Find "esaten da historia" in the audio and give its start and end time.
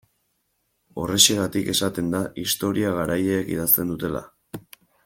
1.75-2.95